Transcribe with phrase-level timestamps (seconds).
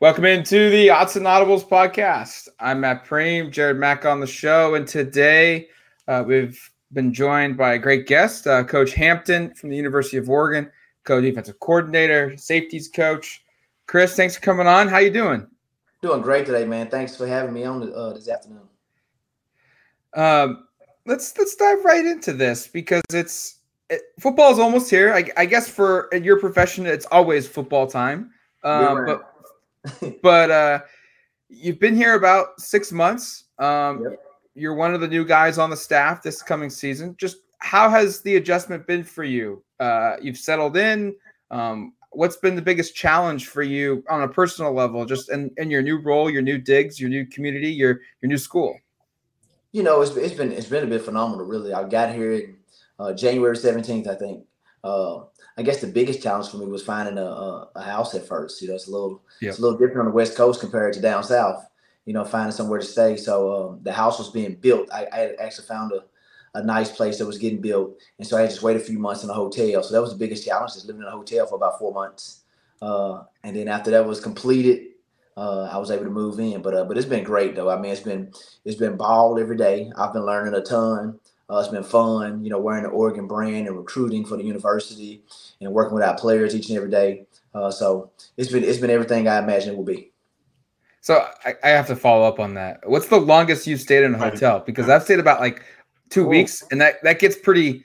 [0.00, 2.48] Welcome into the Autzen Audibles podcast.
[2.58, 5.68] I'm Matt Prehm, Jared Mack on the show, and today
[6.08, 10.30] uh, we've been joined by a great guest, uh, Coach Hampton from the University of
[10.30, 10.70] Oregon,
[11.04, 13.44] co-defensive coordinator, safeties coach.
[13.86, 14.88] Chris, thanks for coming on.
[14.88, 15.46] How you doing?
[16.00, 16.88] Doing great today, man.
[16.88, 18.68] Thanks for having me on uh, this afternoon.
[20.14, 20.66] Um,
[21.04, 23.58] let's let's dive right into this because it's
[23.90, 25.12] it, football is almost here.
[25.12, 28.30] I, I, guess for your profession, it's always football time.
[28.62, 29.33] Um, but
[30.22, 30.80] but uh,
[31.48, 33.44] you've been here about six months.
[33.58, 34.20] Um, yep.
[34.54, 37.16] You're one of the new guys on the staff this coming season.
[37.18, 39.64] Just how has the adjustment been for you?
[39.80, 41.14] Uh, you've settled in.
[41.50, 45.70] Um, what's been the biggest challenge for you on a personal level, just in, in
[45.70, 48.78] your new role, your new digs, your new community, your your new school?
[49.72, 51.72] You know, it's, it's been it's been a bit phenomenal, really.
[51.72, 52.56] I got here in
[52.98, 54.44] uh, January 17th, I think.
[54.84, 55.24] Uh,
[55.56, 58.60] I guess the biggest challenge for me was finding a, a, a house at first.
[58.60, 61.00] You know, it's a little it's a little different on the West Coast compared to
[61.00, 61.66] down south.
[62.04, 63.16] You know, finding somewhere to stay.
[63.16, 64.92] So um, the house was being built.
[64.92, 66.04] I, I actually found a,
[66.58, 69.24] a nice place that was getting built, and so I just waited a few months
[69.24, 69.82] in a hotel.
[69.82, 72.42] So that was the biggest challenge, just living in a hotel for about four months.
[72.82, 74.88] Uh, and then after that was completed,
[75.38, 76.60] uh, I was able to move in.
[76.60, 77.70] But uh, but it's been great though.
[77.70, 78.32] I mean, it's been
[78.66, 79.90] it's been ball every day.
[79.96, 81.18] I've been learning a ton.
[81.50, 85.22] Uh, it's been fun, you know, wearing the Oregon brand and recruiting for the university
[85.60, 87.26] and working with our players each and every day.
[87.54, 90.10] Uh, so it's been it's been everything I imagined it will be.
[91.00, 92.80] So I, I, have to follow up on that.
[92.88, 94.60] What's the longest you've stayed in a hotel?
[94.64, 95.62] Because I've stayed about like
[96.08, 97.84] two weeks, and that that gets pretty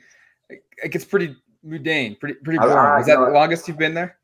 [0.49, 2.77] it gets pretty mundane, pretty pretty boring.
[2.77, 4.17] I, I, Is that the longest you've been there?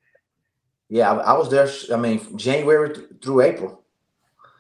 [0.90, 1.68] Yeah, I, was there.
[1.94, 3.81] I mean, January through April.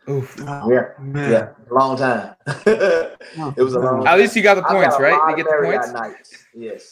[0.09, 0.35] Oof.
[0.41, 1.31] Oh, yeah, man.
[1.31, 2.35] yeah, long time.
[2.47, 4.07] it was a long.
[4.07, 5.29] At least you got the points, right?
[5.29, 5.91] You get the points.
[5.91, 6.45] Nights.
[6.53, 6.91] Yes.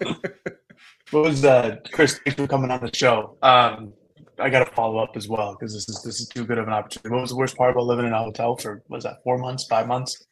[1.10, 2.20] what was uh, Chris?
[2.24, 3.36] Thanks for coming on the show.
[3.42, 3.92] Um,
[4.38, 6.68] I got to follow up as well because this is this is too good of
[6.68, 7.10] an opportunity.
[7.10, 8.82] What was the worst part about living in a hotel for?
[8.88, 10.26] Was that four months, five months?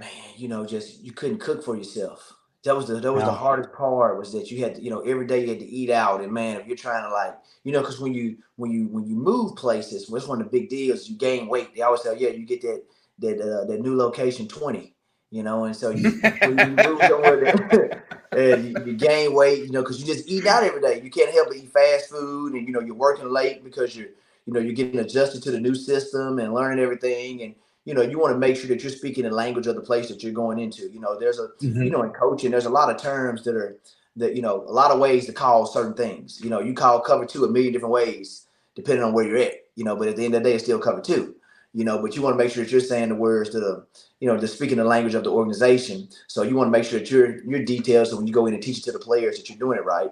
[0.00, 2.35] Man, you know, just you couldn't cook for yourself
[2.66, 3.30] that was the that was yeah.
[3.30, 5.66] the hardest part was that you had to, you know every day you had to
[5.66, 7.34] eat out and man if you're trying to like
[7.64, 10.60] you know because when you when you when you move places what's one of the
[10.60, 12.82] big deals you gain weight they always say yeah you get that
[13.18, 14.94] that uh, that new location 20
[15.30, 19.70] you know and so you, when you move somewhere and you, you, gain weight you
[19.70, 22.52] know because you just eat out every day you can't help but eat fast food
[22.52, 24.08] and you know you're working late because you're
[24.46, 27.54] you know you're getting adjusted to the new system and learning everything and
[27.86, 30.08] you know, you want to make sure that you're speaking the language of the place
[30.08, 30.90] that you're going into.
[30.90, 31.84] You know, there's a, mm-hmm.
[31.84, 33.78] you know, in coaching, there's a lot of terms that are,
[34.16, 36.40] that, you know, a lot of ways to call certain things.
[36.42, 39.54] You know, you call cover two a million different ways, depending on where you're at,
[39.76, 41.36] you know, but at the end of the day, it's still cover two,
[41.74, 43.86] you know, but you want to make sure that you're saying the words that are,
[44.18, 46.08] you know, the speaking the language of the organization.
[46.26, 48.10] So you want to make sure that you're, your details.
[48.10, 49.84] So when you go in and teach it to the players that you're doing it
[49.84, 50.10] right.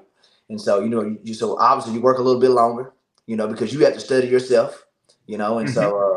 [0.48, 2.92] And so, you know, you, you so obviously you work a little bit longer,
[3.26, 4.86] you know, because you have to study yourself,
[5.26, 5.74] you know, and mm-hmm.
[5.74, 6.13] so, uh,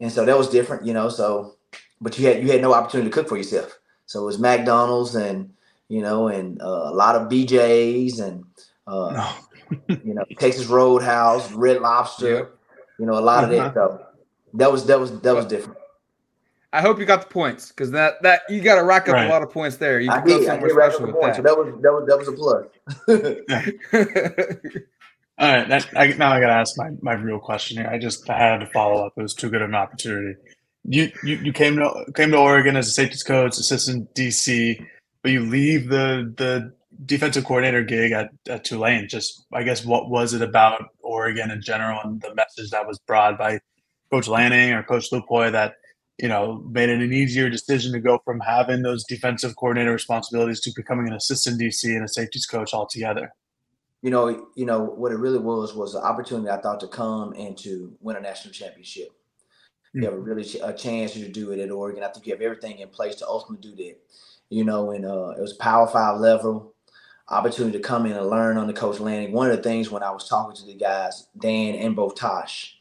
[0.00, 1.08] and so that was different, you know.
[1.08, 1.56] So,
[2.00, 3.78] but you had you had no opportunity to cook for yourself.
[4.06, 5.52] So it was McDonald's and
[5.88, 8.44] you know, and uh, a lot of BJ's and
[8.86, 9.32] uh,
[9.70, 9.96] no.
[10.04, 12.44] you know Texas Roadhouse, Red Lobster, yeah.
[12.98, 13.52] you know, a lot uh-huh.
[13.52, 13.80] of that.
[13.80, 13.98] Uh-huh.
[13.98, 14.06] So
[14.54, 15.78] that was that was that was different.
[16.72, 19.26] I hope you got the points because that that you got to rack up right.
[19.26, 19.98] a lot of points there.
[20.00, 21.36] You can go somewhere special with that.
[21.36, 22.66] So that was that was that was a plus.
[25.40, 27.88] All right, that, I, now I got to ask my, my real question here.
[27.90, 29.14] I just I had to follow up.
[29.16, 30.38] It was too good of an opportunity.
[30.84, 34.84] You you, you came to came to Oregon as a safeties coach, assistant DC,
[35.22, 36.74] but you leave the the
[37.06, 39.08] defensive coordinator gig at, at Tulane.
[39.08, 42.98] Just I guess what was it about Oregon in general and the message that was
[43.06, 43.60] brought by
[44.12, 45.76] Coach Lanning or Coach Lupoi that
[46.18, 50.60] you know made it an easier decision to go from having those defensive coordinator responsibilities
[50.60, 53.32] to becoming an assistant DC and a safeties coach altogether?
[54.02, 57.32] You know, you know what it really was was an opportunity I thought to come
[57.34, 59.08] and to win a national championship.
[59.92, 62.04] You have a really ch- a chance to do it at Oregon.
[62.04, 63.96] I think you have everything in place to ultimately do that.
[64.48, 66.74] You know, and uh, it was Power Five level
[67.28, 69.32] opportunity to come in and learn under Coach Lanning.
[69.32, 72.76] One of the things when I was talking to the guys, Dan and both Tosh,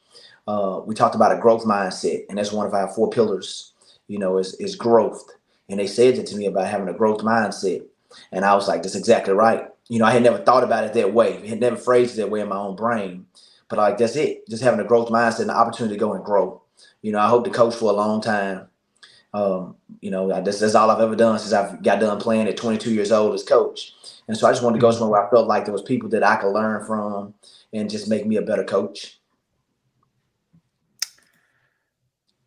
[0.47, 3.73] uh, we talked about a growth mindset, and that's one of our four pillars.
[4.07, 5.23] You know, is is growth.
[5.69, 7.85] And they said it to me about having a growth mindset,
[8.31, 10.93] and I was like, "That's exactly right." You know, I had never thought about it
[10.93, 11.41] that way.
[11.43, 13.25] I had never phrased it that way in my own brain.
[13.67, 14.47] But like, that's it.
[14.47, 16.61] Just having a growth mindset and the opportunity to go and grow.
[17.01, 18.67] You know, I hope to coach for a long time.
[19.33, 22.57] Um, you know, that's, that's all I've ever done since I've got done playing at
[22.57, 23.93] 22 years old as coach.
[24.27, 26.09] And so I just wanted to go somewhere where I felt like there was people
[26.09, 27.33] that I could learn from
[27.73, 29.19] and just make me a better coach.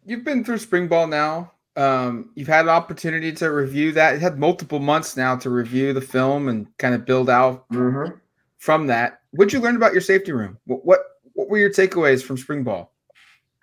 [0.04, 1.52] You've been through spring ball now.
[1.74, 4.14] Um, you've had an opportunity to review that.
[4.14, 8.14] You had multiple months now to review the film and kind of build out mm-hmm.
[8.58, 9.20] from that.
[9.30, 10.58] What'd you learn about your safety room?
[10.66, 11.00] What, what
[11.34, 12.92] what were your takeaways from spring ball?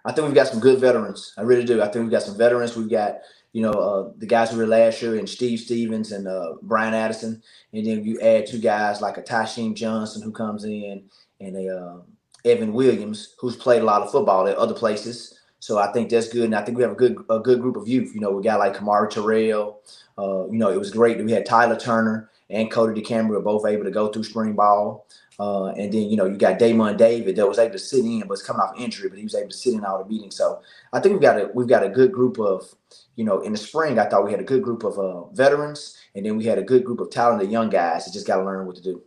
[0.06, 1.34] I think we've got some good veterans.
[1.38, 1.82] I really do.
[1.82, 2.76] I think we've got some veterans.
[2.76, 3.20] We've got,
[3.52, 6.94] you know, uh, the guys who were last year and Steve Stephens and uh, Bryan
[6.94, 7.42] Addison.
[7.74, 11.04] And then you add two guys like a Tysheem Johnson who comes in
[11.40, 11.98] and a uh,
[12.46, 15.39] Evan Williams who's played a lot of football at other places.
[15.60, 16.46] So I think that's good.
[16.46, 18.14] And I think we have a good a good group of youth.
[18.14, 19.82] You know, we got like Kamara Terrell.
[20.18, 23.42] Uh, you know, it was great that we had Tyler Turner and Kodi DeCambra were
[23.42, 25.06] both able to go through spring ball.
[25.40, 28.20] Uh, and then, you know, you got Daymon David that was able to sit in,
[28.20, 30.36] but was coming off injury, but he was able to sit in all the meetings.
[30.36, 30.62] So
[30.92, 32.68] I think we've got a we've got a good group of,
[33.16, 35.98] you know, in the spring, I thought we had a good group of uh, veterans,
[36.14, 38.44] and then we had a good group of talented young guys that just got to
[38.44, 39.02] learn what to do.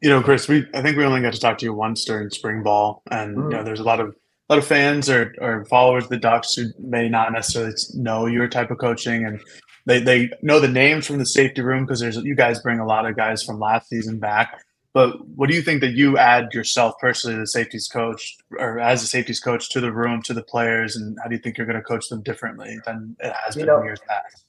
[0.00, 2.28] You know, Chris, we I think we only got to talk to you once during
[2.30, 3.50] spring ball, and mm-hmm.
[3.52, 4.16] you know, there's a lot of
[4.48, 8.48] lot of fans or, or followers of the Ducks who may not necessarily know your
[8.48, 9.40] type of coaching, and
[9.86, 12.86] they, they know the names from the safety room because there's you guys bring a
[12.86, 14.60] lot of guys from last season back.
[14.92, 19.02] But what do you think that you add yourself personally, the safeties coach, or as
[19.02, 21.66] a safeties coach, to the room, to the players, and how do you think you're
[21.66, 24.44] going to coach them differently than it has you been know, in years past?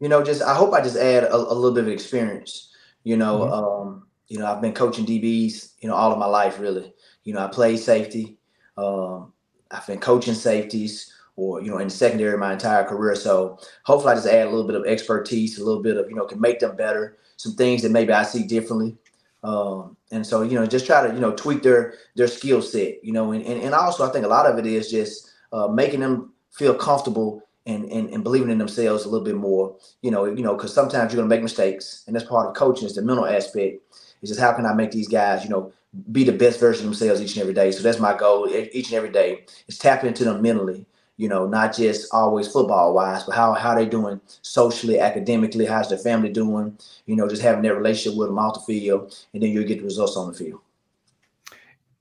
[0.00, 2.70] You know, just I hope I just add a, a little bit of experience.
[3.04, 3.52] You know, mm-hmm.
[3.52, 6.92] um, you know, I've been coaching DBs, you know, all of my life, really.
[7.24, 8.37] You know, I played safety.
[8.78, 9.32] Um,
[9.70, 13.14] I've been coaching safeties or you know in the secondary my entire career.
[13.14, 16.16] So hopefully I just add a little bit of expertise, a little bit of you
[16.16, 17.18] know can make them better.
[17.36, 18.96] Some things that maybe I see differently.
[19.44, 23.04] Um, and so, you know, just try to, you know, tweak their their skill set,
[23.04, 25.68] you know, and, and, and also I think a lot of it is just uh,
[25.68, 30.10] making them feel comfortable and, and, and believing in themselves a little bit more, you
[30.10, 32.94] know, you know, because sometimes you're gonna make mistakes, and that's part of coaching is
[32.94, 33.82] the mental aspect.
[34.22, 35.72] Is just how can I make these guys, you know,
[36.12, 37.70] be the best version of themselves each and every day.
[37.72, 40.86] So that's my goal each and every day is tap into them mentally
[41.18, 45.88] you know, not just always football wise, but how how they doing socially, academically, how's
[45.88, 49.42] their family doing, you know, just having that relationship with them off the field, and
[49.42, 50.60] then you'll get the results on the field.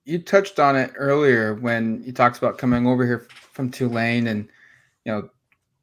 [0.06, 4.48] You touched on it earlier when you talked about coming over here from Tulane and
[5.04, 5.30] you know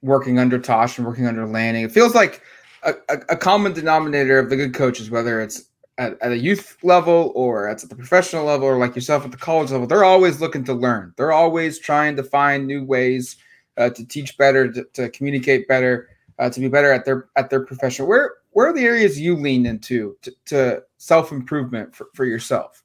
[0.01, 1.83] working under Tosh and working under Lanning.
[1.83, 2.41] It feels like
[2.85, 6.77] a, a, a common denominator of the good coaches, whether it's at, at a youth
[6.83, 10.41] level or at the professional level or like yourself at the college level, they're always
[10.41, 11.15] looking to learn.
[11.17, 13.37] They're always trying to find new ways
[13.77, 16.09] uh, to teach better, to, to communicate better,
[16.39, 18.07] uh, to be better at their at their profession.
[18.07, 22.83] Where where are the areas you lean into to, to self improvement for, for yourself?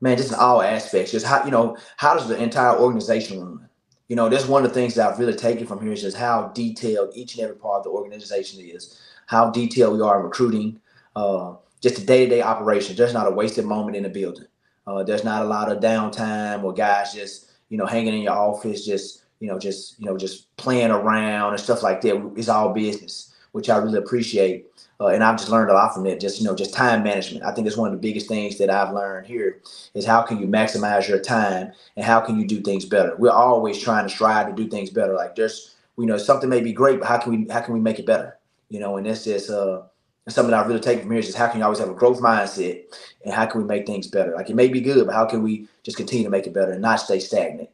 [0.00, 1.12] Man, just in all aspects.
[1.12, 3.68] Just how you know how does the entire organization run?
[4.08, 6.16] You know, that's one of the things that I've really taken from here is just
[6.16, 10.24] how detailed each and every part of the organization is, how detailed we are in
[10.24, 10.78] recruiting,
[11.16, 12.96] uh, just a day-to-day operation.
[12.96, 14.46] There's not a wasted moment in the building.
[14.86, 18.32] Uh, there's not a lot of downtime or guys just you know hanging in your
[18.32, 22.32] office, just you know just you know just playing around and stuff like that.
[22.36, 24.66] It's all business, which I really appreciate.
[24.98, 26.20] Uh, and I've just learned a lot from it.
[26.20, 27.44] Just you know, just time management.
[27.44, 29.60] I think it's one of the biggest things that I've learned here
[29.92, 33.14] is how can you maximize your time and how can you do things better.
[33.18, 35.12] We're always trying to strive to do things better.
[35.12, 37.80] Like there's, you know, something may be great, but how can we how can we
[37.80, 38.38] make it better?
[38.70, 39.82] You know, and it's just uh,
[40.26, 41.94] and something I really take from here is just how can you always have a
[41.94, 42.82] growth mindset
[43.24, 44.34] and how can we make things better?
[44.34, 46.72] Like it may be good, but how can we just continue to make it better
[46.72, 47.68] and not stay stagnant?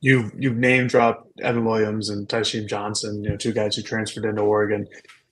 [0.00, 4.24] You've you've name dropped Evan Williams and Tysheem Johnson, you know, two guys who transferred
[4.24, 4.86] into Oregon,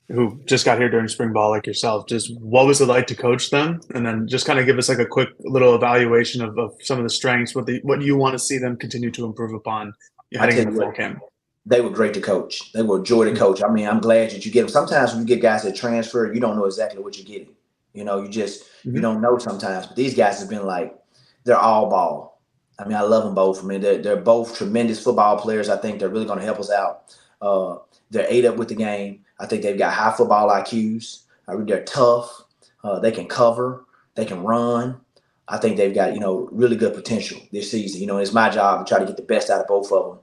[0.09, 2.09] who just got here during spring ball, like yourself.
[2.09, 4.89] Just what was it like to coach them, and then just kind of give us
[4.89, 8.17] like a quick little evaluation of, of some of the strengths, what the what you
[8.17, 9.95] want to see them continue to improve upon
[10.35, 11.21] heading into fall camp
[11.67, 12.73] they were great to coach.
[12.73, 13.41] They were a joy to mm-hmm.
[13.41, 13.63] coach.
[13.63, 14.69] I mean, I'm glad that you get them.
[14.69, 17.55] Sometimes when you get guys that transfer, you don't know exactly what you're getting.
[17.93, 18.95] You know, you just mm-hmm.
[18.95, 19.89] you don't know sometimes.
[19.89, 20.97] But these guys have been like,
[21.45, 22.41] they're all ball.
[22.79, 23.65] I mean, I love them both.
[23.65, 25.69] I mean, they're, they're both tremendous football players.
[25.69, 27.17] I think they're really going to help us out.
[27.41, 27.79] Uh,
[28.11, 29.25] they're ate up with the game.
[29.41, 31.23] I think they've got high football IQs.
[31.49, 32.45] I mean, they're tough.
[32.85, 33.87] Uh, they can cover.
[34.15, 35.01] They can run.
[35.49, 38.01] I think they've got you know really good potential this season.
[38.01, 40.05] You know, it's my job to try to get the best out of both of
[40.05, 40.19] them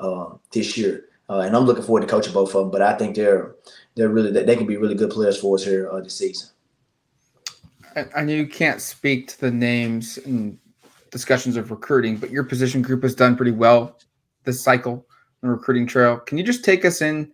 [0.00, 2.70] uh, this year, uh, and I'm looking forward to coaching both of them.
[2.70, 3.54] But I think they're
[3.94, 6.48] they're really they can be really good players for us here uh, this season.
[8.16, 10.58] I know you can't speak to the names and
[11.10, 13.98] discussions of recruiting, but your position group has done pretty well
[14.42, 15.06] this cycle
[15.42, 16.18] on the recruiting trail.
[16.18, 17.30] Can you just take us in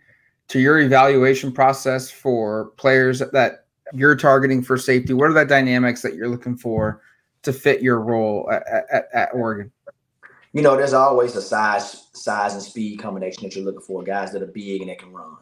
[0.49, 3.65] to your evaluation process for players that
[3.95, 5.15] you're targeting for safety?
[5.15, 7.01] What are the dynamics that you're looking for
[7.43, 8.63] to fit your role at,
[8.93, 9.73] at, at Oregon?
[10.53, 14.03] You know, there's always a size, size and speed combination that you're looking for.
[14.03, 15.37] Guys that are big and that can run.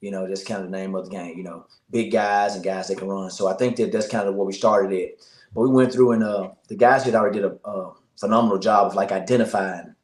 [0.00, 1.36] You know, that's kind of the name of the game.
[1.36, 3.30] You know, big guys and guys that can run.
[3.30, 5.24] So I think that that's kind of where we started it.
[5.54, 8.88] But we went through and uh, the guys had already did a, a phenomenal job
[8.88, 9.94] of like identifying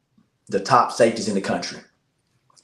[0.47, 1.79] the top safeties in the country,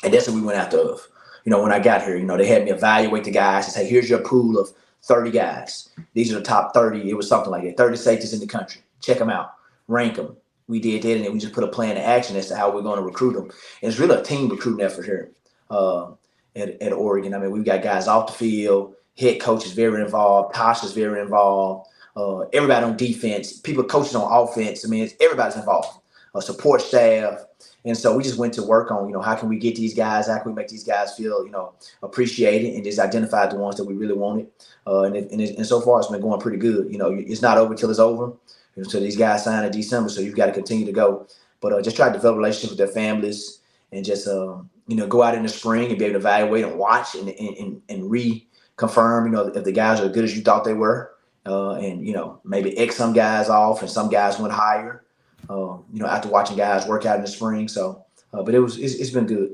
[0.04, 0.78] and that's what we went after.
[0.78, 1.08] Of
[1.46, 3.74] you know, when I got here, you know, they had me evaluate the guys and
[3.74, 4.70] say, here's your pool of
[5.04, 5.90] 30 guys.
[6.14, 7.10] These are the top 30.
[7.10, 8.82] It was something like that 30 safeties in the country.
[9.02, 9.54] Check them out,
[9.88, 10.38] rank them.
[10.72, 12.74] We did that, and then we just put a plan to action as to how
[12.74, 13.44] we're going to recruit them.
[13.44, 15.32] And it's really a team recruiting effort here
[15.70, 16.12] uh,
[16.56, 17.34] at, at Oregon.
[17.34, 20.94] I mean, we've got guys off the field, head coach is very involved, Tosh is
[20.94, 24.86] very involved, uh, everybody on defense, people coaches on offense.
[24.86, 25.90] I mean, everybody's involved,
[26.34, 27.46] uh, support staff.
[27.86, 29.94] And so we just went to work on, you know, how can we get these
[29.94, 30.28] guys?
[30.28, 33.76] How can we make these guys feel, you know, appreciated and just identify the ones
[33.78, 34.48] that we really wanted.
[34.86, 36.92] Uh, and, it, and, it, and, so far, it's been going pretty good.
[36.92, 38.34] You know, it's not over till it's over.
[38.76, 41.28] You know, so these guys sign in December, so you've got to continue to go.
[41.60, 45.08] But uh, just try to develop relationships with their families and just, uh, you know,
[45.08, 47.82] go out in the spring and be able to evaluate and watch and, and, and,
[47.90, 51.14] and reconfirm, you know, if the guys are as good as you thought they were.
[51.46, 55.04] Uh, and, you know, maybe X some guys off and some guys went higher
[55.52, 57.68] um, you know, after watching guys work out in the spring.
[57.68, 59.52] So, uh, but it was it's, it's been good.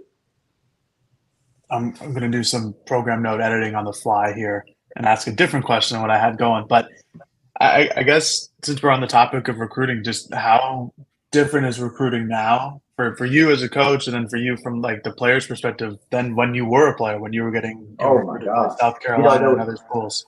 [1.70, 5.28] I'm, I'm going to do some program note editing on the fly here and ask
[5.28, 6.66] a different question than what I had going.
[6.68, 6.88] But
[7.60, 10.94] I, I guess since we're on the topic of recruiting, just how
[11.32, 14.82] different is recruiting now for, for you as a coach and then for you from
[14.82, 18.22] like the player's perspective than when you were a player, when you were getting oh
[18.24, 18.78] my God.
[18.80, 20.26] South Carolina you know, and other schools?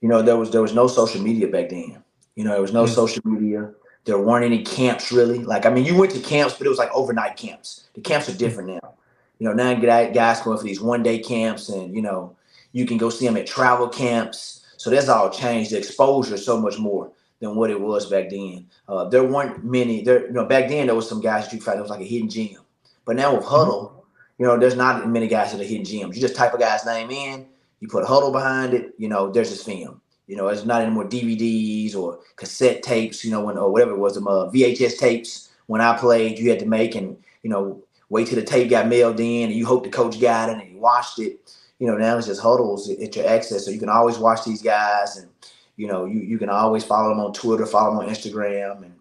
[0.00, 2.02] You know, there was there was no social media back then.
[2.36, 2.94] You know, there was no mm-hmm.
[2.94, 3.72] social media.
[4.08, 5.40] There weren't any camps really.
[5.40, 7.90] Like, I mean, you went to camps, but it was like overnight camps.
[7.92, 8.94] The camps are different now.
[9.38, 12.34] You know, now guys going for these one day camps, and you know,
[12.72, 14.64] you can go see them at travel camps.
[14.78, 15.72] So that's all changed.
[15.72, 18.66] The exposure so much more than what it was back then.
[18.88, 20.02] Uh, there weren't many.
[20.02, 22.00] There, you know, back then there was some guys that you find it was like
[22.00, 22.62] a hidden gem.
[23.04, 23.92] But now with Hudl,
[24.38, 26.16] you know, there's not many guys that are hidden gems.
[26.16, 27.46] You just type a guy's name in,
[27.80, 30.00] you put a Hudl behind it, you know, there's his film.
[30.28, 33.24] You know, it's not any more DVDs or cassette tapes.
[33.24, 35.48] You know, when or whatever it was, um, uh, VHS tapes.
[35.66, 38.88] When I played, you had to make and you know wait till the tape got
[38.88, 41.54] mailed in, and you hope the coach got it and he watched it.
[41.78, 44.62] You know, now it's just huddles at your access, so you can always watch these
[44.62, 45.28] guys, and
[45.76, 48.94] you know, you you can always follow them on Twitter, follow them on Instagram, and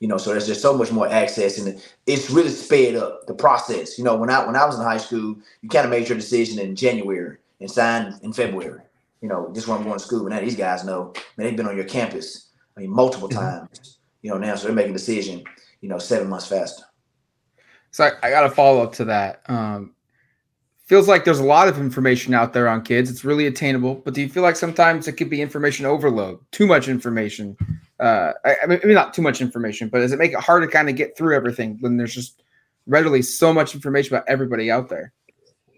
[0.00, 3.34] you know, so there's just so much more access, and it's really sped up the
[3.34, 3.96] process.
[3.96, 6.18] You know, when I when I was in high school, you kind of made your
[6.18, 8.82] decision in January and signed in February
[9.20, 10.28] you know, just when I'm going to school.
[10.28, 13.38] Now these guys know, man, they've been on your campus, I mean, multiple mm-hmm.
[13.38, 14.54] times, you know, now.
[14.56, 15.44] So they're making a decision,
[15.80, 16.84] you know, seven months faster.
[17.90, 19.42] So I, I got a follow up to that.
[19.48, 19.94] Um,
[20.84, 23.10] feels like there's a lot of information out there on kids.
[23.10, 26.66] It's really attainable, but do you feel like sometimes it could be information overload, too
[26.66, 27.56] much information?
[27.98, 30.68] Uh, I, I mean, not too much information, but does it make it hard to
[30.68, 32.42] kind of get through everything when there's just
[32.86, 35.12] readily so much information about everybody out there?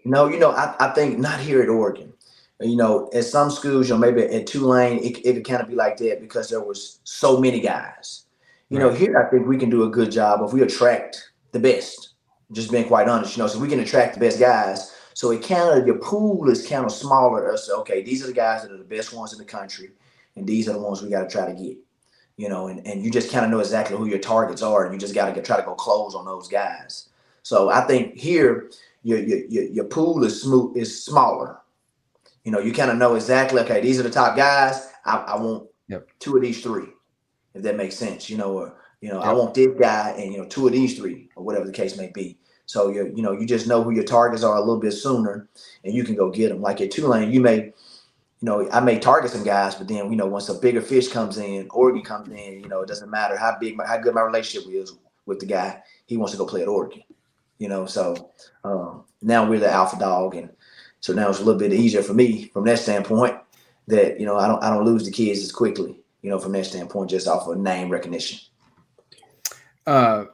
[0.05, 2.13] No, you know, I, I think not here at Oregon
[2.61, 5.69] you know, at some schools, you know, maybe at Tulane, it, it could kind of
[5.69, 8.25] be like that because there was so many guys.
[8.69, 8.85] You right.
[8.85, 12.09] know, here I think we can do a good job if we attract the best.
[12.51, 14.95] Just being quite honest, you know, so we can attract the best guys.
[15.13, 17.55] So it kind of your pool is kind of smaller.
[17.57, 19.91] So okay, these are the guys that are the best ones in the country,
[20.35, 21.77] and these are the ones we got to try to get.
[22.37, 24.93] You know, and, and you just kind of know exactly who your targets are, and
[24.93, 27.09] you just got to try to go close on those guys.
[27.43, 28.71] So I think here
[29.03, 31.58] your your your pool is smooth is smaller
[32.49, 34.89] you know, you kind of know exactly, okay, these are the top guys.
[35.05, 36.07] I, I want yep.
[36.17, 36.87] two of these three,
[37.53, 38.27] if that makes sense.
[38.27, 39.27] You know, or you know, yep.
[39.27, 41.95] I want this guy and you know, two of these three, or whatever the case
[41.95, 42.39] may be.
[42.65, 45.47] So you you know, you just know who your targets are a little bit sooner,
[45.83, 46.59] and you can go get them.
[46.59, 47.73] Like at Tulane, you may, you
[48.41, 51.37] know, I may target some guys, but then you know, once a bigger fish comes
[51.37, 54.21] in, Oregon comes in, you know, it doesn't matter how big, my, how good my
[54.21, 54.91] relationship is
[55.27, 55.83] with the guy.
[56.07, 57.03] He wants to go play at Oregon.
[57.59, 58.31] You know, so
[58.63, 60.49] um, now we're the alpha dog, and
[61.01, 63.37] so now it's a little bit easier for me from that standpoint
[63.87, 66.51] that, you know, I don't I don't lose the kids as quickly, you know, from
[66.53, 68.39] that standpoint, just off of name recognition.
[69.85, 70.25] Uh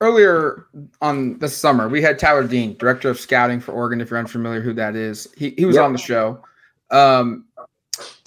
[0.00, 0.66] earlier
[1.00, 4.00] on this summer, we had Tyler Dean, director of scouting for Oregon.
[4.00, 5.84] If you're unfamiliar who that is, he, he was yep.
[5.84, 6.42] on the show.
[6.90, 7.46] Um,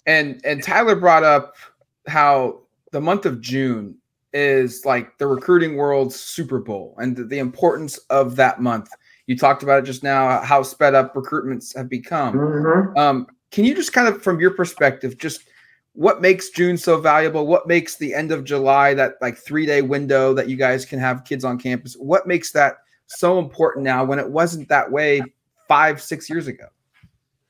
[0.05, 1.55] and and Tyler brought up
[2.07, 3.95] how the month of June
[4.33, 8.89] is like the recruiting world's Super Bowl and the, the importance of that month.
[9.29, 12.33] You talked about it just now, how sped up recruitments have become.
[12.33, 12.97] Mm-hmm.
[12.97, 15.43] Um, can you just kind of, from your perspective, just
[15.93, 17.45] what makes June so valuable?
[17.45, 20.97] What makes the end of July, that like three day window that you guys can
[20.97, 25.21] have kids on campus, what makes that so important now when it wasn't that way
[25.67, 26.65] five, six years ago?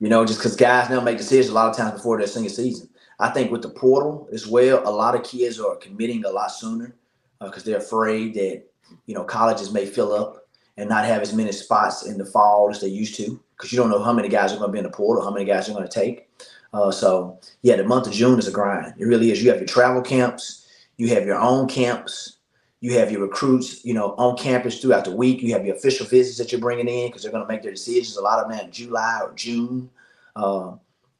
[0.01, 2.49] You know, just because guys now make decisions a lot of times before their senior
[2.49, 2.89] season.
[3.21, 6.51] I think with the portal as well, a lot of kids are committing a lot
[6.51, 6.97] sooner
[7.39, 8.63] because uh, they're afraid that
[9.05, 10.38] you know colleges may fill up
[10.79, 13.77] and not have as many spots in the fall as they used to because you
[13.77, 15.67] don't know how many guys are going to be in the portal, how many guys
[15.67, 16.29] are going to take.
[16.73, 18.93] Uh, so yeah, the month of June is a grind.
[18.97, 19.43] It really is.
[19.43, 20.67] You have your travel camps,
[20.97, 22.37] you have your own camps,
[22.79, 25.41] you have your recruits, you know, on campus throughout the week.
[25.41, 27.71] You have your official visits that you're bringing in because they're going to make their
[27.71, 28.15] decisions.
[28.15, 29.89] A lot of them in July or June.
[30.35, 30.73] Uh,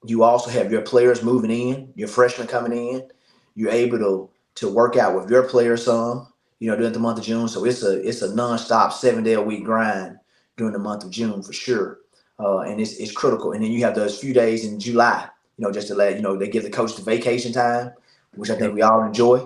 [0.05, 3.09] you also have your players moving in, your freshmen coming in.
[3.55, 6.27] You're able to to work out with your players some,
[6.59, 7.47] you know, during the month of June.
[7.47, 10.17] So it's a it's a nonstop seven day a week grind
[10.57, 11.99] during the month of June for sure.
[12.39, 13.53] Uh, and it's it's critical.
[13.53, 16.21] And then you have those few days in July, you know, just to let you
[16.21, 17.91] know they give the coach the vacation time,
[18.35, 19.45] which I think we all enjoy.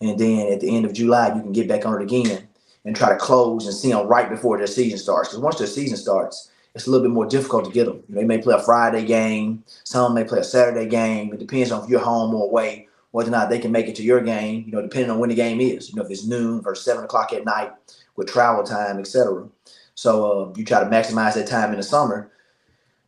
[0.00, 2.48] And then at the end of July, you can get back on it again
[2.84, 5.28] and try to close and see them right before their season starts.
[5.28, 8.02] Because once their season starts, it's a little bit more difficult to get them.
[8.08, 11.32] They may play a Friday game, some may play a Saturday game.
[11.32, 13.96] It depends on if you're home or away, whether or not they can make it
[13.96, 14.64] to your game.
[14.66, 15.90] You know, depending on when the game is.
[15.90, 17.72] You know, if it's noon versus seven o'clock at night
[18.16, 19.48] with travel time, etc.
[19.94, 22.30] So uh, you try to maximize that time in the summer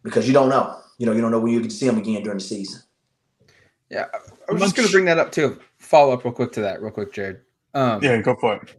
[0.03, 0.79] because you don't know.
[0.99, 2.83] You know, you don't know when you can see them again during the season.
[3.91, 4.07] Yeah,
[4.49, 5.61] I was just going to bring that up too.
[5.79, 7.41] Follow up real quick to that, real quick, Jared.
[7.75, 8.75] Um, yeah, go for it.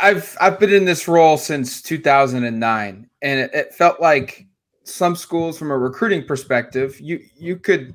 [0.00, 4.46] I've I've been in this role since 2009, and it, it, felt like
[4.84, 7.94] some schools, from a recruiting perspective, you you could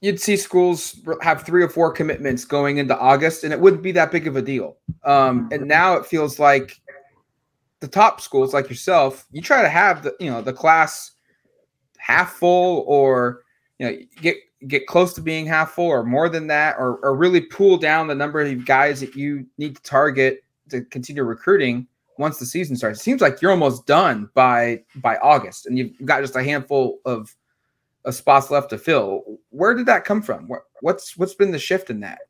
[0.00, 3.92] you'd see schools have three or four commitments going into August, and it wouldn't be
[3.92, 4.76] that big of a deal.
[5.04, 6.80] Um, and now it feels like
[7.80, 11.12] the top schools, like yourself, you try to have the you know the class
[11.98, 13.42] half full, or
[13.78, 17.16] you know get get close to being half full, or more than that, or or
[17.16, 21.86] really pull down the number of guys that you need to target to continue recruiting
[22.18, 23.00] once the season starts.
[23.00, 26.98] It seems like you're almost done by by August, and you've got just a handful
[27.04, 27.34] of,
[28.06, 29.38] of spots left to fill.
[29.50, 30.48] Where did that come from?
[30.80, 32.20] What's what's been the shift in that?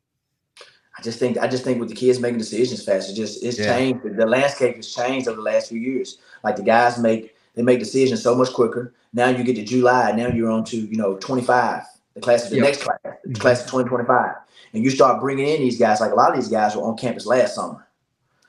[0.97, 3.59] I just think I just think with the kids making decisions fast, it just it's
[3.59, 3.77] yeah.
[3.77, 4.03] changed.
[4.17, 6.17] The landscape has changed over the last few years.
[6.43, 8.93] Like the guys make they make decisions so much quicker.
[9.13, 11.83] Now you get to July, now you're on to you know 25,
[12.15, 12.65] the class of the yep.
[12.65, 13.33] next class, the mm-hmm.
[13.33, 14.35] class of 2025,
[14.73, 16.01] and you start bringing in these guys.
[16.01, 17.87] Like a lot of these guys were on campus last summer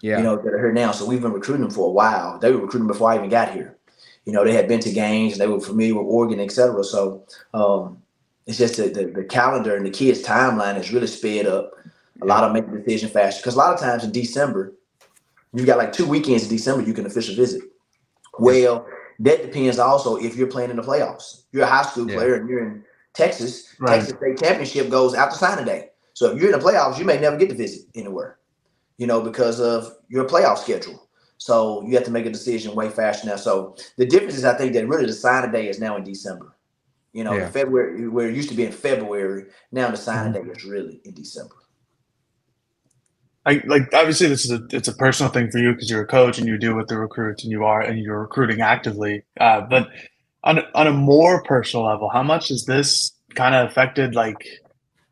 [0.00, 0.18] yeah.
[0.18, 0.92] you know, that are here now.
[0.92, 2.38] So we've been recruiting them for a while.
[2.38, 3.77] They were recruiting before I even got here.
[4.28, 6.84] You know, they had been to games and they were familiar with Oregon, et cetera.
[6.84, 8.02] So um,
[8.46, 11.72] it's just the, the, the, calendar and the kids' timeline has really sped up.
[12.20, 13.40] A lot of making decision faster.
[13.40, 14.74] Because a lot of times in December,
[15.54, 17.62] you've got like two weekends in December you can officially visit.
[18.38, 18.86] Well,
[19.20, 21.44] that depends also if you're playing in the playoffs.
[21.52, 22.16] You're a high school yeah.
[22.16, 23.74] player and you're in Texas.
[23.80, 24.00] Right.
[24.00, 25.88] Texas State Championship goes after signing day.
[26.12, 28.38] So if you're in the playoffs, you may never get to visit anywhere
[28.98, 31.07] you know, because of your playoff schedule.
[31.38, 33.36] So you have to make a decision way faster now.
[33.36, 36.56] So the difference is, I think that really the signing day is now in December.
[37.12, 37.48] You know, yeah.
[37.48, 40.48] February where it used to be in February, now the signing mm-hmm.
[40.48, 41.54] day is really in December.
[43.46, 46.06] I like obviously this is a it's a personal thing for you because you're a
[46.06, 49.22] coach and you deal with the recruits and you are and you're recruiting actively.
[49.40, 49.88] Uh, but
[50.44, 54.46] on on a more personal level, how much has this kind of affected like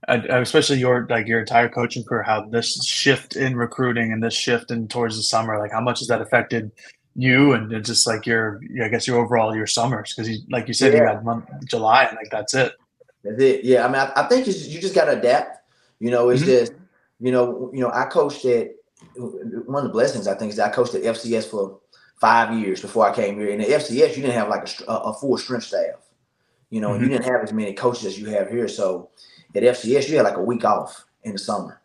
[0.09, 4.71] especially your like your entire coaching career, how this shift in recruiting and this shift
[4.71, 6.71] in towards the summer, like how much has that affected
[7.14, 10.14] you and just like your, I guess your overall your summers?
[10.14, 11.01] Because you, like you said, yeah.
[11.01, 12.73] you got month July and like that's it.
[13.25, 13.64] That's it.
[13.64, 15.59] Yeah, I mean, I, I think you just got to adapt.
[15.99, 16.51] You know, it's mm-hmm.
[16.51, 16.73] just
[17.21, 18.71] you know, you know, I coached at
[19.16, 21.81] one of the blessings I think is I coached at FCS for
[22.21, 23.51] five years before I came here.
[23.51, 25.97] And the FCS, you didn't have like a, a full strength staff.
[26.71, 27.05] You know, mm-hmm.
[27.05, 28.69] you didn't have as many coaches as you have here.
[28.69, 29.11] So
[29.57, 31.81] at FCS, you had like a week off in the summer.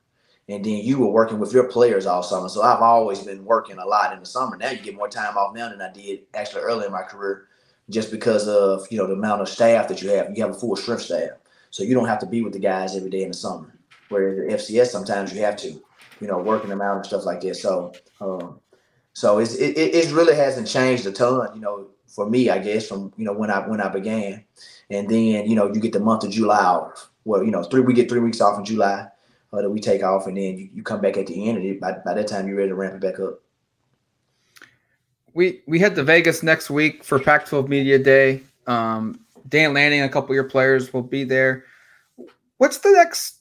[0.50, 2.50] And then you were working with your players all summer.
[2.50, 4.58] So I've always been working a lot in the summer.
[4.58, 7.48] Now you get more time off now than I did actually early in my career,
[7.90, 10.36] just because of you know the amount of staff that you have.
[10.36, 11.32] You have a full strength staff,
[11.70, 13.74] so you don't have to be with the guys every day in the summer.
[14.10, 17.40] Whereas at FCS, sometimes you have to, you know, working them out and stuff like
[17.42, 17.56] that.
[17.56, 18.60] So, um,
[19.14, 22.90] so it's, it it really hasn't changed a ton, you know, for me, I guess,
[22.90, 24.44] from you know when I when I began,
[24.90, 27.82] and then you know you get the month of July off well, you know, three
[27.82, 29.08] we get three weeks off in July
[29.54, 31.68] uh, that we take off, and then you, you come back at the end, and
[31.68, 33.42] it, by, by that time you're ready to ramp it back up.
[35.34, 38.42] We we head to Vegas next week for Pac-12 Media Day.
[38.68, 41.66] Um, Dan Lanning, a couple of your players will be there.
[42.58, 43.40] What's the next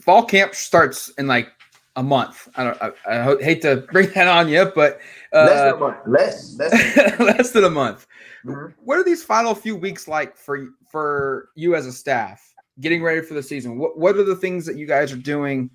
[0.00, 1.48] fall camp starts in like
[1.96, 2.48] a month.
[2.56, 2.82] I don't.
[2.82, 5.00] I, I hate to bring that on you, but
[5.32, 5.96] uh, less than a month.
[6.06, 6.56] Less.
[6.56, 8.06] Less, less than a month.
[8.44, 8.72] Mm-hmm.
[8.84, 13.20] What are these final few weeks like for for you as a staff getting ready
[13.20, 13.78] for the season?
[13.78, 15.70] What What are the things that you guys are doing?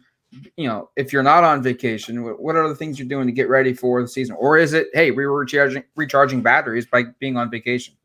[0.57, 3.47] You know, if you're not on vacation, what are the things you're doing to get
[3.47, 4.35] ready for the season?
[4.37, 7.95] Or is it, hey, we were recharging recharging batteries by being on vacation?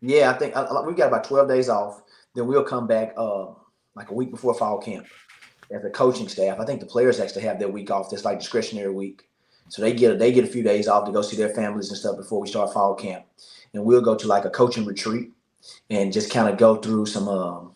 [0.00, 0.54] Yeah, I think
[0.86, 2.02] we've got about 12 days off.
[2.34, 3.46] Then we'll come back uh,
[3.94, 5.06] like a week before fall camp
[5.70, 6.60] as a coaching staff.
[6.60, 8.10] I think the players actually have their week off.
[8.10, 9.28] That's like discretionary week,
[9.68, 11.98] so they get they get a few days off to go see their families and
[11.98, 13.24] stuff before we start fall camp.
[13.72, 15.30] And we'll go to like a coaching retreat
[15.90, 17.73] and just kind of go through some um,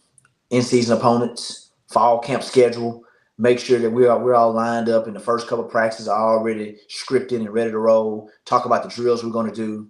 [0.50, 3.04] in-season opponents, fall camp schedule,
[3.38, 5.06] make sure that we're we're all lined up.
[5.06, 8.30] And the first couple practices are already scripted and ready to roll.
[8.44, 9.88] Talk about the drills we're going to do,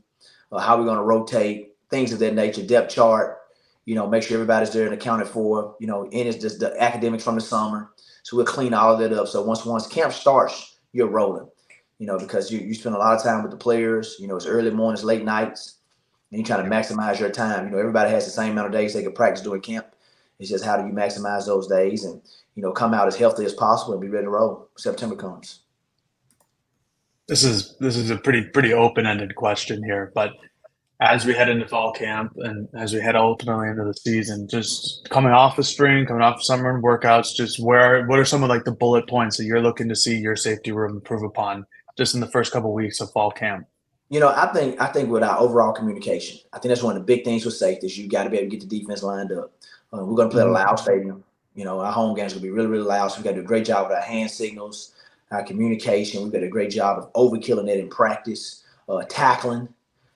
[0.52, 3.38] uh, how we're going to rotate, things of that nature, depth chart
[3.88, 6.78] you know, make sure everybody's there and accounted for, you know, and it's just the
[6.78, 7.90] academics from the summer.
[8.22, 9.28] So we'll clean all of that up.
[9.28, 11.48] So once once camp starts, you're rolling,
[11.98, 14.36] you know, because you, you spend a lot of time with the players, you know,
[14.36, 15.78] it's early mornings, late nights,
[16.30, 17.64] and you're trying to maximize your time.
[17.64, 19.86] You know, everybody has the same amount of days they can practice during camp.
[20.38, 22.22] It's just how do you maximize those days and,
[22.54, 24.68] you know, come out as healthy as possible and be ready to roll.
[24.76, 25.60] September comes.
[27.26, 30.32] This is this is a pretty pretty open ended question here, but
[31.00, 35.08] as we head into fall camp and as we head ultimately into the season, just
[35.10, 38.48] coming off the spring, coming off summer and workouts, just where what are some of
[38.48, 42.14] like the bullet points that you're looking to see your safety room improve upon just
[42.14, 43.66] in the first couple of weeks of fall camp?
[44.08, 47.02] You know, I think I think with our overall communication, I think that's one of
[47.02, 49.02] the big things with safety is you got to be able to get the defense
[49.02, 49.52] lined up.
[49.92, 51.24] Uh, we're going to play at a loud stadium.
[51.54, 53.08] You know, our home games going to be really, really loud.
[53.08, 54.94] So we got to do a great job with our hand signals,
[55.30, 56.22] our communication.
[56.22, 59.68] We've got a great job of overkilling it in practice, uh, tackling.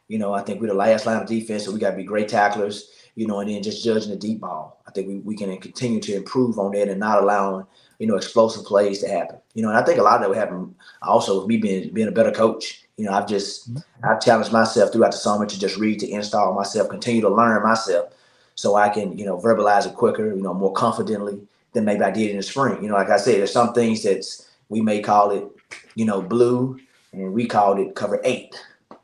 [0.09, 2.05] You know, I think we're the last line of defense, so we got to be
[2.05, 2.91] great tacklers.
[3.15, 4.83] You know, and then just judging the deep ball.
[4.87, 7.67] I think we, we can continue to improve on that and not allowing
[7.99, 9.37] you know explosive plays to happen.
[9.55, 11.93] You know, and I think a lot of that would happen also with me being
[11.93, 12.85] being a better coach.
[12.97, 14.09] You know, I've just mm-hmm.
[14.09, 17.63] I've challenged myself throughout the summer to just read, to install myself, continue to learn
[17.63, 18.13] myself,
[18.55, 21.41] so I can you know verbalize it quicker, you know, more confidently
[21.73, 22.83] than maybe I did in the spring.
[22.83, 25.45] You know, like I said, there's some things that's we may call it,
[25.95, 26.79] you know, blue,
[27.13, 28.55] and we called it cover eight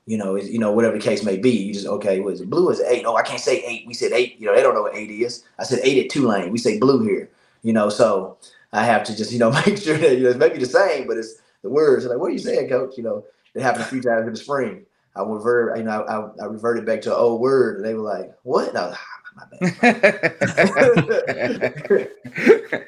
[0.09, 1.51] you know, is you know, whatever the case may be.
[1.51, 2.49] You just okay, what is it?
[2.49, 3.05] Blue is eight.
[3.05, 3.87] Oh, I can't say eight.
[3.87, 4.41] We said eight.
[4.41, 5.45] You know, they don't know what eight is.
[5.59, 6.51] I said eight at Tulane.
[6.51, 7.29] We say blue here.
[7.63, 8.39] You know, so
[8.73, 11.07] I have to just you know make sure that you know it's maybe the same,
[11.07, 12.07] but it's the words.
[12.07, 12.97] like, what are you saying, coach?
[12.97, 14.87] You know, it happened a few times in the spring.
[15.15, 18.01] I revert, you know, I, I reverted back to an old word, and they were
[18.01, 19.01] like, "What?" And I was like,
[19.39, 20.35] my bad.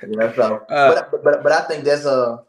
[0.02, 2.40] you know, so, uh, but, but but I think that's a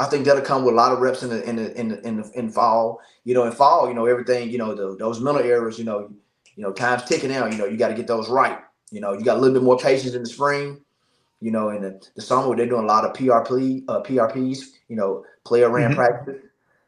[0.00, 2.06] I think that'll come with a lot of reps in the in the in the,
[2.08, 3.00] in, the, in fall.
[3.24, 4.48] You know, in fall, you know everything.
[4.48, 5.78] You know the, those mental errors.
[5.78, 6.10] You know,
[6.56, 7.52] you know time's ticking out.
[7.52, 8.58] You know you got to get those right.
[8.90, 10.80] You know you got a little bit more patience in the spring.
[11.40, 14.60] You know in the, the summer they're doing a lot of PRP uh, PRPs.
[14.88, 15.96] You know player ran mm-hmm.
[15.96, 16.42] practice.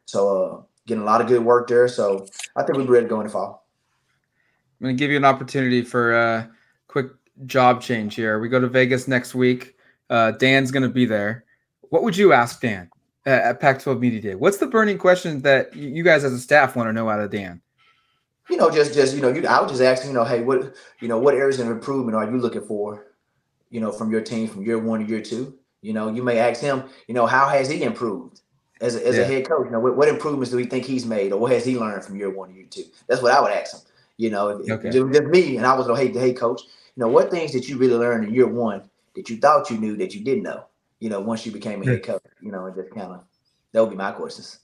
[0.06, 1.88] So uh, getting a lot of good work there.
[1.88, 3.61] So I think we're ready to go in the fall.
[4.82, 6.50] I'm going to give you an opportunity for a
[6.88, 7.06] quick
[7.46, 8.40] job change here.
[8.40, 9.76] We go to Vegas next week.
[10.10, 11.44] Uh, Dan's going to be there.
[11.90, 12.90] What would you ask Dan?
[13.26, 14.34] at Pac-12 Media Day?
[14.34, 17.30] What's the burning question that you guys as a staff want to know out of
[17.30, 17.60] Dan?
[18.50, 20.74] You know, just just you know, you I was just asking, you know, hey, what
[21.00, 23.06] you know, what areas of improvement are you looking for?
[23.70, 25.56] You know, from your team from year one to year two.
[25.80, 28.40] You know, you may ask him, you know, how has he improved
[28.80, 29.22] as a, as yeah.
[29.22, 29.66] a head coach?
[29.66, 32.04] You know, what, what, improvements do we think he's made, or what has he learned
[32.04, 32.84] from year one to year two?
[33.08, 33.80] That's what I would ask him.
[34.22, 34.88] You know, if, okay.
[34.88, 37.68] if just me and I was like, hey, hey, coach, you know, what things did
[37.68, 40.64] you really learn in year one that you thought you knew that you didn't know?
[41.02, 43.24] you know, once you became a head coach, you know, and just kind of
[43.72, 44.60] that would be my courses.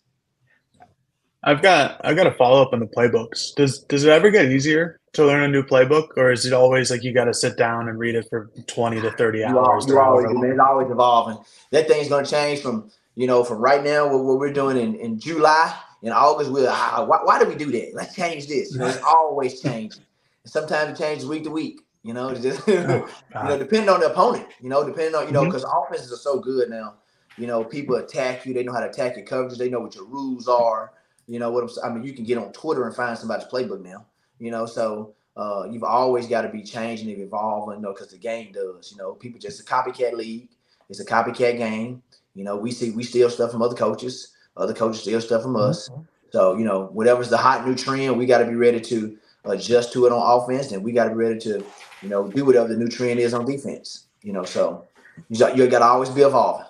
[1.43, 3.57] I've got I've got a follow up on the playbooks.
[3.57, 6.93] Does does it ever get easier to learn a new playbook, or is it always
[6.93, 9.89] like you got to sit down and read it for twenty to thirty hours?
[9.89, 11.39] You always, it's always evolving.
[11.73, 14.77] That thing's going to change from you know from right now what, what we're doing
[14.77, 16.51] in, in July in August.
[16.51, 17.93] We're ah, why, why do we do that?
[17.95, 18.73] Let's change this.
[18.73, 20.03] You know, it's always changing.
[20.45, 21.83] sometimes it changes week to week.
[22.03, 24.47] You know, just oh, you know, depending on the opponent.
[24.61, 25.93] You know, depending on you know, because mm-hmm.
[25.93, 26.95] offenses are so good now.
[27.37, 28.55] You know, people attack you.
[28.55, 29.59] They know how to attack your coverage.
[29.59, 30.93] They know what your rules are.
[31.27, 31.91] You know what I'm.
[31.91, 34.07] I mean, you can get on Twitter and find somebody's playbook now.
[34.39, 37.77] You know, so uh, you've always got to be changing and evolving.
[37.77, 38.91] You know, because the game does.
[38.91, 40.49] You know, people just a copycat league.
[40.89, 42.03] It's a copycat game.
[42.35, 44.35] You know, we see we steal stuff from other coaches.
[44.59, 45.89] Other coaches steal stuff from us.
[45.89, 46.03] Mm-hmm.
[46.31, 49.93] So you know, whatever's the hot new trend, we got to be ready to adjust
[49.95, 51.65] to it on offense, and we got to be ready to
[52.03, 54.07] you know, do whatever the new trend is on defense.
[54.23, 54.85] You know, so
[55.29, 56.67] you got, you got to always be evolving.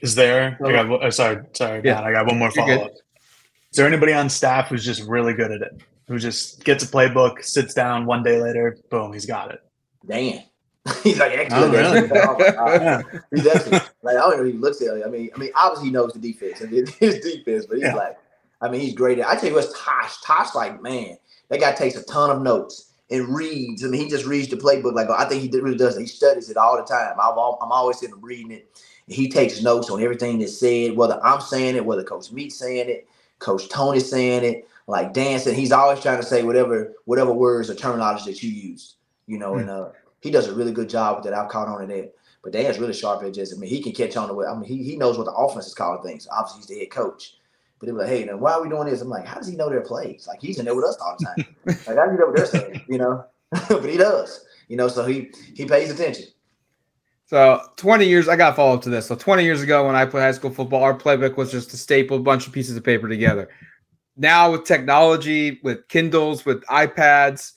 [0.00, 0.58] Is there?
[0.64, 1.02] I got.
[1.02, 2.02] Oh, sorry, sorry, yeah.
[2.02, 2.92] I got one more follow up.
[2.92, 5.82] Is there anybody on staff who's just really good at it?
[6.06, 9.60] who just gets a playbook, sits down one day later, boom, he's got it.
[10.06, 10.44] Dan.
[11.02, 11.72] he's like Oh, excellent.
[11.72, 12.10] really?
[12.22, 12.36] oh.
[12.68, 13.02] Yeah.
[13.34, 13.90] He's excellent.
[14.02, 15.02] Like I don't know if he looks at it.
[15.06, 16.70] I mean, I mean, obviously he knows the defense and
[17.00, 17.94] his defense, but he's Yeah.
[17.94, 18.18] like,
[18.60, 19.18] I mean, he's great.
[19.18, 20.20] at- I tell you what's Tosh.
[20.22, 21.16] Tosh, like, man,
[21.48, 23.84] that guy takes a ton of notes and reads.
[23.84, 24.94] I mean, he just reads the playbook.
[24.94, 25.96] Like I think he really does.
[25.96, 27.12] He studies it all the time.
[27.14, 28.68] I'm, al- I'm always sitting reading it.
[29.06, 32.88] He takes notes on everything that's said, whether I'm saying it, whether Coach Meat's saying
[32.88, 33.06] it,
[33.38, 35.54] Coach Tony's saying it, like Dan said.
[35.54, 38.94] He's always trying to say whatever whatever words or terminology that you used.
[39.26, 39.88] You know, and uh,
[40.24, 41.34] he does a really good job with that.
[41.34, 42.14] I've caught on to that.
[42.42, 43.54] But Dan's really sharp just.
[43.54, 44.48] I mean, he can catch on to what.
[44.48, 46.26] I mean, he, he knows what the offense is calling things.
[46.32, 47.36] Obviously, he's the head coach.
[47.78, 49.02] But they were like, hey, now why are we doing this?
[49.02, 50.26] I'm like, how does he know their plays?
[50.26, 51.56] Like he's in there with us all the time.
[51.86, 53.26] like I know what they're saying, you know.
[53.68, 54.88] but he does, you know.
[54.88, 56.24] So he he pays attention.
[57.26, 59.06] So 20 years, I got to follow up to this.
[59.06, 61.76] So 20 years ago, when I played high school football, our playbook was just a
[61.76, 63.50] staple, bunch of pieces of paper together.
[64.16, 67.52] Now with technology, with Kindles, with iPads,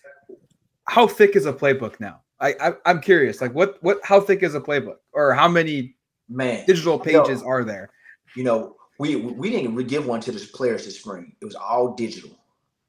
[0.85, 2.21] how thick is a playbook now?
[2.39, 3.41] I, I I'm curious.
[3.41, 5.95] Like what what how thick is a playbook, or how many
[6.29, 7.89] Man, digital know, pages are there?
[8.35, 11.33] you know, we we didn't give one to the players this spring.
[11.41, 12.37] It was all digital,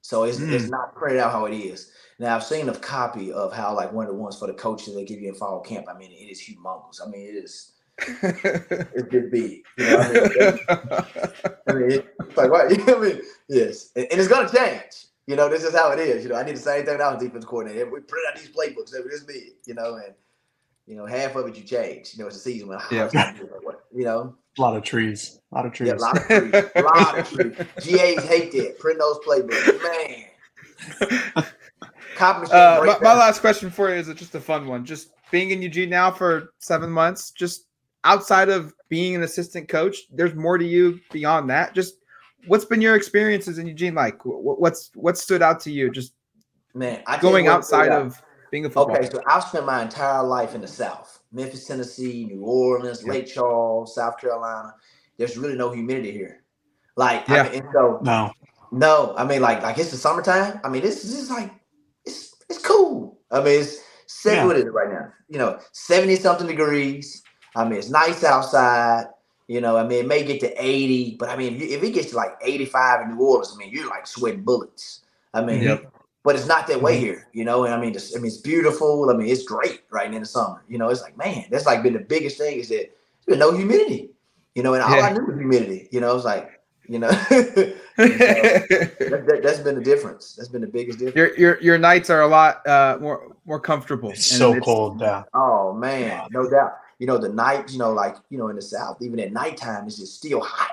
[0.02, 0.70] so it's it's mm.
[0.70, 1.92] not printed out how it is.
[2.18, 4.94] Now I've seen a copy of how like one of the ones for the coaches
[4.94, 5.86] they give you in fall camp.
[5.88, 7.00] I mean, it is humongous.
[7.04, 9.62] I mean, it is it's just big.
[9.76, 10.58] You know, I mean,
[11.68, 12.70] I mean, it's like what?
[12.70, 13.22] You know what I mean?
[13.48, 15.06] Yes, and, and it's gonna change.
[15.28, 16.24] You know, this is how it is.
[16.24, 17.84] You know, I did the same thing when I was defense coordinator.
[17.84, 18.90] We print out these playbooks.
[18.90, 19.56] They were this big.
[19.66, 20.14] You know, and
[20.86, 22.14] you know, half of it you change.
[22.14, 23.10] You know, it's a season when Yeah.
[23.94, 24.34] you know.
[24.58, 25.38] A lot of trees.
[25.52, 25.88] A lot of trees.
[25.88, 26.64] Yeah, a lot of trees.
[26.74, 27.56] A lot of trees.
[27.76, 28.78] GAs hate that.
[28.78, 29.82] Print those playbooks.
[31.36, 31.44] Man.
[32.20, 34.84] Uh, my, my last question for you is just a fun one.
[34.84, 37.66] Just being in Eugene now for seven months, just
[38.02, 41.76] outside of being an assistant coach, there's more to you beyond that.
[41.76, 41.94] Just
[42.46, 44.18] what's been your experiences in Eugene like?
[44.24, 45.90] What's what stood out to you?
[45.90, 46.14] Just
[46.74, 47.98] Man, I tell going outside yeah.
[48.00, 48.96] of being a football.
[48.96, 53.26] Okay, so I've spent my entire life in the South Memphis, Tennessee, New Orleans, Lake
[53.26, 54.74] Charles, South Carolina.
[55.16, 56.44] There's really no humidity here.
[56.96, 57.42] Like, Yeah.
[57.42, 58.32] I mean, and so No.
[58.72, 60.60] no, I mean, like, like it's the summertime.
[60.64, 61.52] I mean, this, this is like,
[62.04, 63.18] it's it's cool.
[63.30, 64.46] I mean, it's seven Yeah.
[64.46, 65.12] what is it right now?
[65.28, 67.22] You know, 70 something degrees.
[67.56, 69.06] I mean, it's nice outside.
[69.48, 71.82] You know, I mean, it may get to 80, but I mean, if, you, if
[71.82, 75.00] it gets to like 85 in New Orleans, I mean, you're like sweating bullets.
[75.32, 75.90] I mean, Yep.
[76.22, 77.64] but it's not that way here, you know.
[77.64, 79.08] And I mean, it's, I mean, it's beautiful.
[79.10, 80.62] I mean, it's great right in the summer.
[80.68, 82.90] You know, it's like, man, that's like been the biggest thing is that
[83.24, 84.10] there's been no humidity.
[84.54, 85.06] You know, and all Yeah.
[85.06, 85.88] I knew was humidity.
[85.92, 87.08] You know, it's like, you know,
[87.96, 90.34] that, that, has been the difference.
[90.34, 91.16] That's been the biggest difference.
[91.16, 94.10] your your your nights are a lot uh, more more comfortable.
[94.10, 95.00] It's and so cold.
[95.00, 95.24] Yeah.
[95.32, 96.78] Oh man, no doubt.
[96.98, 99.86] You know, the night, you know, like you know, in the south, even at nighttime,
[99.86, 100.72] it's just still hot.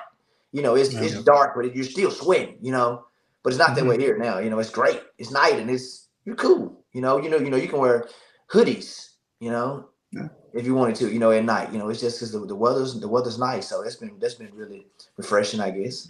[0.51, 2.57] You know, it's it's dark, but you're still sweating.
[2.61, 3.05] You know,
[3.43, 4.39] but it's not that way here now.
[4.39, 5.01] You know, it's great.
[5.17, 6.81] It's night and it's you're cool.
[6.93, 8.07] You know, you know, you know, you can wear
[8.51, 9.11] hoodies.
[9.39, 10.29] You know, Yeah.
[10.53, 11.11] if you wanted to.
[11.11, 11.71] You know, at night.
[11.71, 13.67] You know, it's just because the, the weather's the weather's nice.
[13.67, 16.07] So it's been that's been really refreshing, I guess.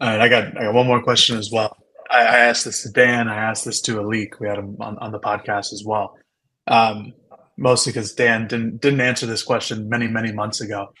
[0.00, 1.76] All right, I got I got one more question as well.
[2.10, 3.28] I, I asked this to Dan.
[3.28, 4.40] I asked this to Alik.
[4.40, 6.18] We had him on, on the podcast as well.
[6.66, 7.12] Um,
[7.56, 10.92] mostly because Dan didn't didn't answer this question many many months ago.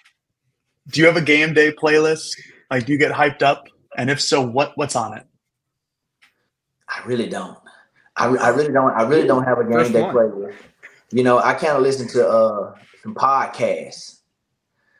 [0.88, 2.36] Do you have a game day playlist?
[2.70, 3.66] Like, do you get hyped up?
[3.96, 5.26] And if so, what what's on it?
[6.88, 7.58] I really don't.
[8.16, 8.92] I, I really don't.
[8.92, 10.14] I really don't have a game First day one.
[10.14, 10.54] playlist.
[11.12, 14.18] You know, I kind of listen to uh some podcasts.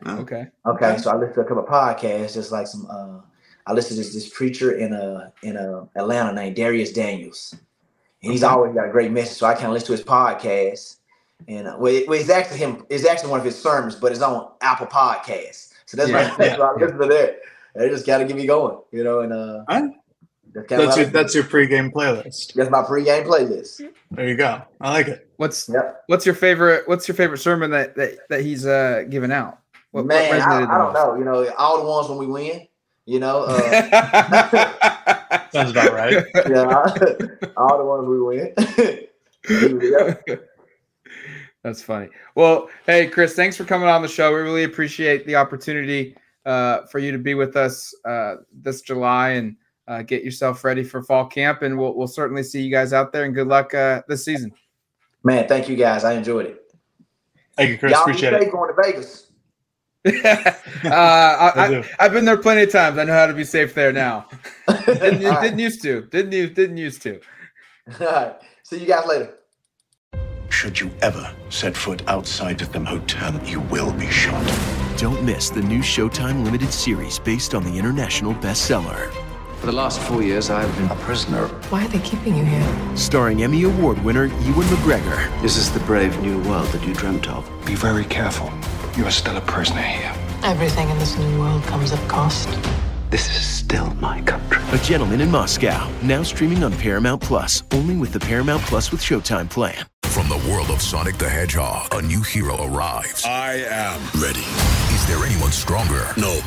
[0.06, 0.46] Okay.
[0.64, 2.86] Okay, so I listen to a couple of podcasts, just like some.
[2.90, 3.20] uh
[3.66, 7.54] I listen to this, this preacher in uh in uh Atlanta named Dharius Daniels.
[8.22, 10.96] And he's always got a great message, so I kind of listen to his podcast.
[11.48, 12.84] And uh, well, it, well, it's actually him.
[12.90, 15.68] It's actually one of his sermons, but it's on Apple Podcasts.
[15.86, 17.40] So that's Yeah, why yeah, so I listen to that.
[17.74, 19.20] And it just kind of get me going, you know.
[19.20, 19.90] And uh, All right.
[20.54, 22.52] that's kind That's of your that's your pregame playlist.
[22.54, 23.80] that's my pregame playlist.
[24.12, 24.62] There you go.
[24.80, 25.28] I like it.
[25.36, 26.04] What's Yep.
[26.08, 29.58] what's your favorite what's your favorite sermon that that, that he's uh given out?
[29.92, 30.94] What, what Man, I, I don't most?
[30.94, 31.14] know.
[31.16, 32.66] You know, all the ones when we win.
[33.06, 33.60] You know, uh,
[35.52, 36.24] Sounds about right.
[36.48, 36.84] yeah,
[37.56, 38.54] all the ones we win.
[39.48, 40.36] He was- yeah.
[41.62, 42.08] That's funny.
[42.34, 44.32] Well, hey Chris, thanks for coming on the show.
[44.32, 49.30] We really appreciate the opportunity uh, for you to be with us uh, this July
[49.30, 51.62] and uh, get yourself ready for fall camp.
[51.62, 53.24] And we'll we'll certainly see you guys out there.
[53.24, 54.52] And good luck uh, this season.
[55.22, 56.04] Man, thank you guys.
[56.04, 56.74] I enjoyed it.
[57.56, 57.92] Thank you, Chris.
[57.92, 58.50] Y'all be Appreciate it.
[58.50, 59.26] going to Vegas.
[60.06, 60.10] uh,
[60.84, 61.82] I, I do.
[61.98, 62.96] I, I've been there plenty of times.
[62.96, 64.28] I know how to be safe there now.
[64.86, 65.42] didn't, All right.
[65.42, 66.02] didn't used to.
[66.06, 66.48] Didn't you?
[66.48, 67.20] Didn't used to.
[68.00, 68.36] All right.
[68.62, 69.34] See you guys later.
[70.50, 74.44] Should you ever set foot outside of the hotel, you will be shot.
[74.98, 79.10] Don't miss the new Showtime limited series based on the international bestseller.
[79.60, 81.46] For the last four years, I've been a prisoner.
[81.70, 82.96] Why are they keeping you here?
[82.96, 85.40] Starring Emmy Award winner Ewan McGregor.
[85.40, 87.48] This is the brave new world that you dreamt of.
[87.64, 88.52] Be very careful.
[88.98, 90.12] You are still a prisoner here.
[90.42, 92.48] Everything in this new world comes at cost.
[93.10, 94.62] This is still my country.
[94.70, 95.90] A Gentleman in Moscow.
[96.00, 97.64] Now streaming on Paramount Plus.
[97.72, 99.84] Only with the Paramount Plus with Showtime plan.
[100.04, 103.24] From the world of Sonic the Hedgehog, a new hero arrives.
[103.24, 104.46] I am ready.
[104.94, 106.08] Is there anyone stronger?
[106.16, 106.40] No.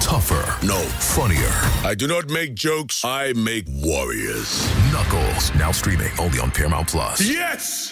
[0.00, 0.66] Tougher?
[0.66, 0.78] No.
[0.78, 1.50] Funnier?
[1.84, 4.68] I do not make jokes, I make warriors.
[4.92, 7.20] Knuckles, now streaming only on Paramount Plus.
[7.20, 7.90] Yes!